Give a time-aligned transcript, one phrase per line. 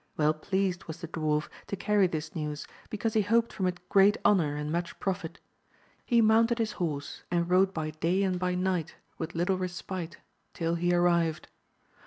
[0.17, 4.17] Well pleased was the dwarf to carry this news, because he hoped from it great
[4.25, 5.39] honour and much profit.
[6.03, 10.17] He mounted his horse, and rode by day and by night with little respite
[10.55, 11.49] till he arrived.